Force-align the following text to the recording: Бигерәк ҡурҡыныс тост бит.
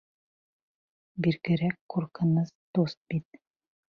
Бигерәк 1.25 1.77
ҡурҡыныс 1.95 2.51
тост 2.79 3.01
бит. 3.15 3.41